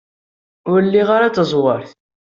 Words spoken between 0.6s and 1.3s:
Ur liɣ